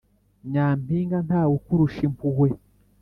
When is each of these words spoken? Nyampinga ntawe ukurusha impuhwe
Nyampinga 0.51 1.17
ntawe 1.27 1.51
ukurusha 1.59 2.01
impuhwe 2.07 2.49